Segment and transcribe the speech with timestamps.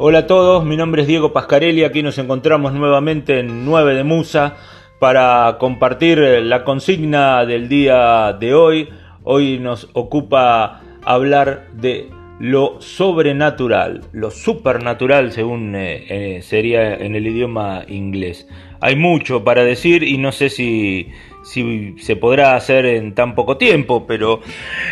[0.00, 4.04] Hola a todos, mi nombre es Diego Pascarelli, aquí nos encontramos nuevamente en 9 de
[4.04, 4.56] Musa
[5.00, 8.90] para compartir la consigna del día de hoy.
[9.24, 17.26] Hoy nos ocupa hablar de lo sobrenatural, lo supernatural según eh, eh, sería en el
[17.26, 18.46] idioma inglés.
[18.80, 21.08] Hay mucho para decir y no sé si
[21.42, 24.42] se podrá hacer en tan poco tiempo, pero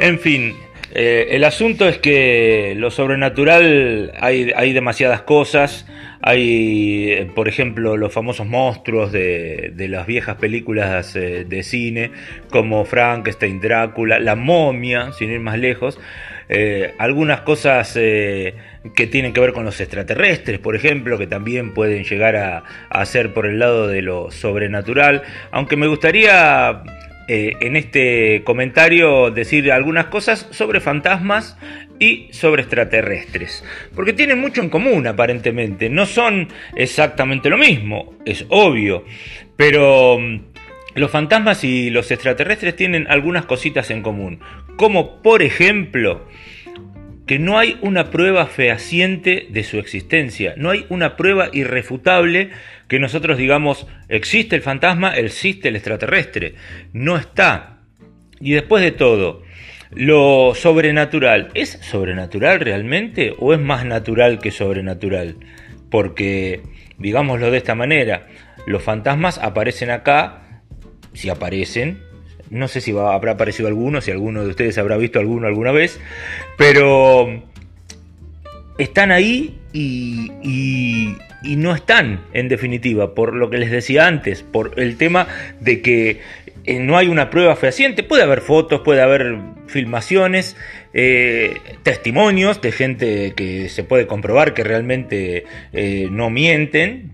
[0.00, 0.56] en fin,
[0.94, 5.86] eh, el asunto es que lo sobrenatural hay, hay demasiadas cosas.
[6.20, 12.10] Hay, eh, por ejemplo, los famosos monstruos de, las viejas películas eh, de cine,
[12.50, 15.98] como Frankenstein, Drácula, la momia, sin ir más lejos.
[16.98, 22.36] algunas cosas que tienen que ver con los extraterrestres, por ejemplo, que también pueden llegar
[22.36, 25.22] a, a ser por el lado de lo sobrenatural.
[25.50, 26.82] Aunque me gustaría
[27.28, 31.58] eh, en este comentario decir algunas cosas sobre fantasmas
[31.98, 33.62] y sobre extraterrestres.
[33.94, 35.90] Porque tienen mucho en común aparentemente.
[35.90, 39.04] No son exactamente lo mismo, es obvio.
[39.56, 40.40] Pero mm,
[40.94, 44.40] los fantasmas y los extraterrestres tienen algunas cositas en común.
[44.76, 46.26] Como por ejemplo
[47.28, 52.50] que no hay una prueba fehaciente de su existencia, no hay una prueba irrefutable
[52.88, 56.54] que nosotros digamos existe el fantasma, existe el extraterrestre,
[56.94, 57.80] no está.
[58.40, 59.42] Y después de todo,
[59.90, 65.36] lo sobrenatural, ¿es sobrenatural realmente o es más natural que sobrenatural?
[65.90, 66.62] Porque,
[66.96, 68.26] digámoslo de esta manera,
[68.66, 70.62] los fantasmas aparecen acá,
[71.12, 72.07] si aparecen,
[72.50, 76.00] no sé si habrá aparecido alguno, si alguno de ustedes habrá visto alguno alguna vez,
[76.56, 77.42] pero
[78.78, 81.16] están ahí y,
[81.56, 85.26] no están, en definitiva, por lo que les decía antes, por el tema
[85.60, 86.20] de que
[86.64, 88.02] eh, no hay una prueba fehaciente.
[88.02, 90.56] Puede haber fotos, puede haber filmaciones,
[90.94, 97.12] eh, testimonios de gente que se puede comprobar que realmente eh, no mienten,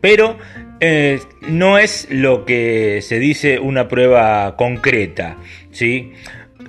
[0.00, 0.38] pero
[0.84, 5.36] eh, no es lo que se dice una prueba concreta,
[5.70, 6.12] ¿sí?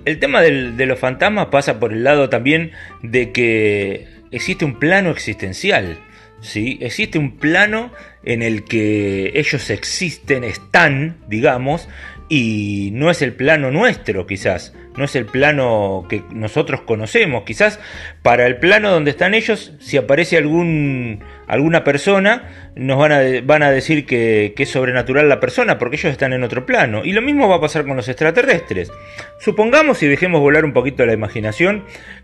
[0.05, 5.09] El tema de los fantasmas pasa por el lado también de que existe un plano
[5.09, 5.97] existencial,
[6.41, 6.77] ¿sí?
[6.79, 7.91] Existe un plano
[8.23, 11.89] en el que ellos existen, están, digamos,
[12.29, 17.79] y no es el plano nuestro quizás, no es el plano que nosotros conocemos, quizás
[18.21, 23.63] para el plano donde están ellos, si aparece algún, alguna persona, nos van a, van
[23.63, 27.03] a decir que, que, es sobrenatural la persona, porque ellos están en otro plano.
[27.03, 28.91] Y lo mismo va a pasar con los extraterrestres.
[29.39, 31.83] Supongamos y dejemos volar un poquito la imaginación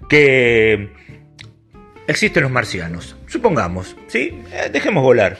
[0.09, 0.89] que
[2.07, 3.15] existen los marcianos.
[3.27, 4.41] Supongamos, ¿sí?
[4.51, 5.37] Eh, dejemos volar.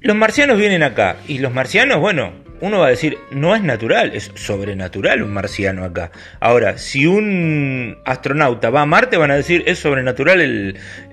[0.00, 4.12] Los marcianos vienen acá y los marcianos, bueno, uno va a decir, no es natural,
[4.14, 6.10] es sobrenatural un marciano acá.
[6.40, 10.40] Ahora, si un astronauta va a Marte, van a decir, es sobrenatural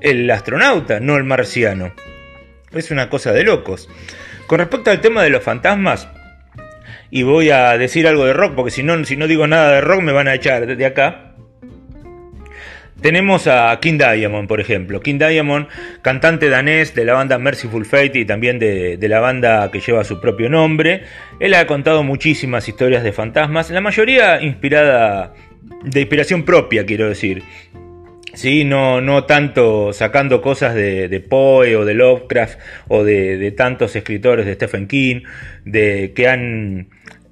[0.02, 1.94] el, astronauta, no el marciano.
[2.74, 3.90] Es una cosa de locos.
[4.48, 6.08] Con respecto al tema de los fantasmas,
[7.12, 9.82] y voy a decir algo de rock, porque si no, si no digo nada de
[9.82, 11.35] rock me van a echar de acá.
[13.02, 15.02] Tenemos a King Diamond, por ejemplo.
[15.02, 15.68] King Diamond,
[16.02, 20.22] cantante danés de la banda Merciful Fate y también de, la banda que lleva su
[20.22, 21.04] propio nombre.
[21.40, 25.34] Él ha contado muchísimas historias de fantasmas, la mayoría inspirada,
[25.84, 27.44] de inspiración propia, quiero decir.
[28.34, 34.46] Sí, no, no tanto sacando cosas de, Poe o de Lovecraft o de, tantos escritores
[34.46, 35.22] de Stephen King,
[35.64, 36.88] de que han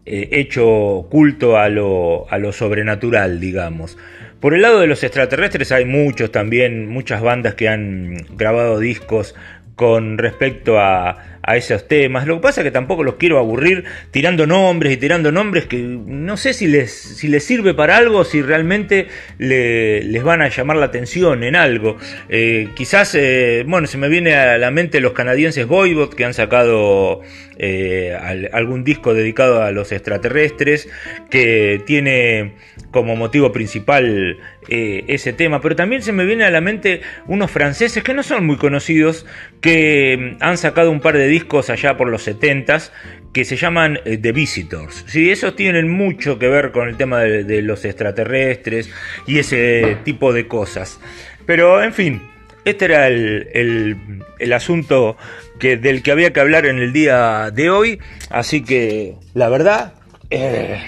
[0.06, 3.98] eh, hecho culto a lo, a lo sobrenatural, digamos.
[4.44, 9.36] Por el lado de los extraterrestres hay muchos también, muchas bandas que han grabado discos
[9.78, 12.26] con respecto a, a esos temas.
[12.26, 15.78] Lo que pasa es que tampoco los quiero aburrir tirando nombres y tirando nombres que
[15.78, 20.78] no sé si les, si les sirve para algo, si realmente les van a llamar
[20.78, 21.98] la atención en algo.
[22.30, 26.34] Eh, quizás, eh, bueno, se me viene a la mente los canadienses Voivod que han
[26.34, 27.22] sacado
[27.58, 28.18] eh,
[28.54, 30.88] algún disco dedicado a los extraterrestres,
[31.30, 32.54] que tiene
[32.92, 34.38] como motivo principal
[34.70, 38.46] ese tema, pero también se me viene a la mente unos franceses que no son
[38.46, 39.26] muy conocidos,
[39.60, 42.92] que han sacado un par de discos allá por los 70s
[43.34, 45.04] que se llaman eh, The Visitors.
[45.08, 48.92] Sí, esos tienen mucho que ver con el tema de, los extraterrestres
[49.26, 51.00] y ese tipo de cosas.
[51.48, 52.22] Pero en fin,
[52.66, 55.18] este era el, asunto
[55.60, 58.00] que, del que había que hablar en el día de hoy.
[58.30, 59.96] Así que la verdad,
[60.30, 60.80] eh,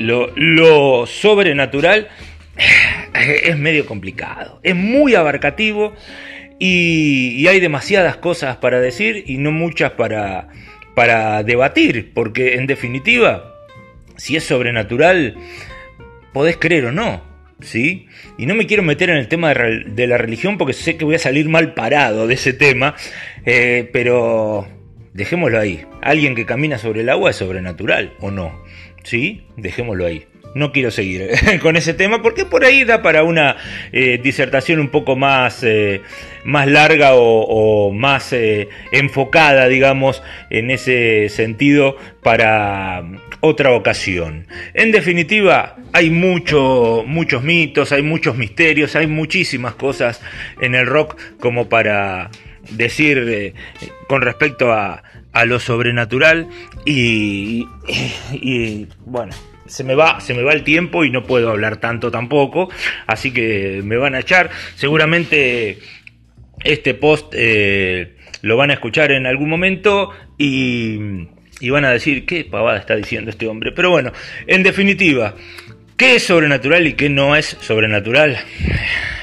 [0.00, 2.08] lo, sobrenatural
[3.14, 5.94] eh, es medio complicado, es muy abarcativo
[6.64, 10.46] y, hay demasiadas cosas para decir y no muchas para,
[10.94, 13.56] para debatir, porque en definitiva,
[14.16, 15.34] si es sobrenatural,
[16.32, 17.20] podés creer o no.
[17.60, 18.06] ¿sí?
[18.38, 21.16] Y no me quiero meter en el tema de, la religión porque sé que voy
[21.16, 22.94] a salir mal parado de ese tema,
[23.44, 24.68] eh, pero
[25.14, 25.84] dejémoslo ahí.
[26.00, 28.62] Alguien que camina sobre el agua es sobrenatural, ¿o no?
[29.02, 29.42] ¿Sí?
[29.56, 31.30] Dejémoslo ahí no quiero seguir
[31.62, 33.56] con ese tema porque por ahí da para una
[33.92, 36.02] eh, disertación un poco más, eh,
[36.44, 43.04] más larga o, más eh, enfocada, digamos, en ese sentido para
[43.40, 44.46] otra ocasión.
[44.74, 50.20] En definitiva, hay mucho, muchos mitos, hay muchos misterios, hay muchísimas cosas
[50.60, 52.30] en el rock como para
[52.70, 53.54] decir
[54.06, 55.02] con respecto a,
[55.32, 56.48] a lo sobrenatural
[56.84, 57.66] y,
[58.32, 59.34] y bueno
[59.72, 62.68] se me va, se me va el tiempo y no puedo hablar tanto tampoco,
[63.06, 64.50] así que me van a echar.
[64.74, 65.78] Seguramente
[66.62, 71.26] este post eh, lo van a escuchar en algún momento y,
[71.58, 73.72] y van a decir qué pavada está diciendo este hombre.
[73.72, 74.12] Pero bueno,
[74.46, 75.36] en definitiva,
[75.96, 78.36] ¿qué es sobrenatural y qué no es sobrenatural?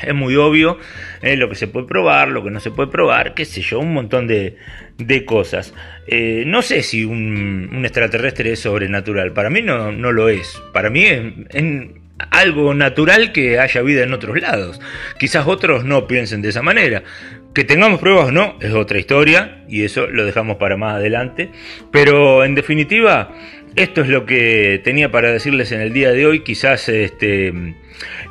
[0.02, 0.80] Es muy obvio
[1.22, 3.80] eh, lo que se puede probar, lo que no se puede probar, qué sé yo,
[3.80, 4.58] un montón de,
[4.98, 5.74] de cosas.
[6.08, 10.90] Eh, no sé si un, extraterrestre es sobrenatural, para mí no, no lo es, para
[10.90, 11.22] mí es,
[12.32, 14.82] algo natural que haya vida en otros lados.
[15.18, 17.04] Quizás otros no piensen de esa manera.
[17.54, 21.50] Que tengamos pruebas o no es otra historia y eso lo dejamos para más adelante.
[21.92, 23.34] Pero en definitiva,
[23.76, 26.42] esto es lo que tenía para decirles en el día de hoy.
[26.42, 27.54] Quizás este,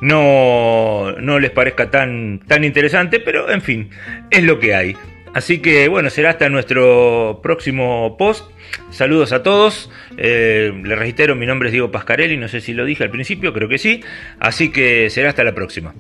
[0.01, 3.91] no, no les parezca tan, tan interesante, pero en fin,
[4.31, 4.97] es lo que hay.
[5.35, 8.51] Así que bueno, será hasta nuestro próximo post.
[8.91, 9.91] Saludos a todos.
[10.17, 13.53] Eh, les reitero, mi nombre es Diego Pascarelli, no sé si lo dije al principio,
[13.53, 14.03] creo que sí.
[14.41, 15.95] Así que será hasta la próxima.